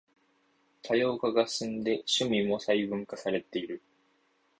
[0.81, 3.83] 多様化が進んで趣味も細分化されてる